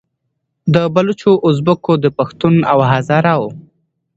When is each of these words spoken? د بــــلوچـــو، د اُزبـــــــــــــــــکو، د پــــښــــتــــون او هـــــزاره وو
د 0.73 0.75
بــــلوچـــو، 0.93 1.31
د 1.35 1.41
اُزبـــــــــــــــــکو، 1.47 1.93
د 2.03 2.05
پــــښــــتــــون 2.17 2.55
او 2.71 2.77
هـــــزاره 2.91 3.33
وو 3.39 3.49